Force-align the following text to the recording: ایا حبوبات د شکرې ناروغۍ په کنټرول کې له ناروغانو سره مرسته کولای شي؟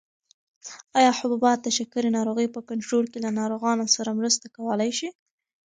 ایا 0.99 1.11
حبوبات 1.19 1.59
د 1.61 1.67
شکرې 1.77 2.09
ناروغۍ 2.17 2.47
په 2.55 2.59
کنټرول 2.69 3.05
کې 3.11 3.19
له 3.25 3.29
ناروغانو 3.39 3.85
سره 3.95 4.17
مرسته 4.19 4.45
کولای 4.57 4.91
شي؟ 4.99 5.09